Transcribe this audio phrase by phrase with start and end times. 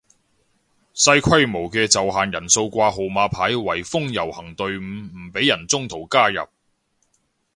[0.95, 6.41] 細規模嘅就限人數掛號碼牌圍封遊行隊伍唔俾人中途加入